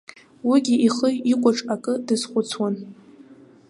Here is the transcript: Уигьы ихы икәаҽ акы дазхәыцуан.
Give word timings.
Уигьы 0.47 0.75
ихы 0.87 1.09
икәаҽ 1.31 1.59
акы 1.73 1.93
дазхәыцуан. 2.05 2.75